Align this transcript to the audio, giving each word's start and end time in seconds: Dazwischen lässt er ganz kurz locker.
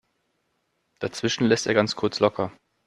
Dazwischen 0.99 1.45
lässt 1.45 1.67
er 1.67 1.75
ganz 1.75 1.95
kurz 1.95 2.19
locker. 2.19 2.51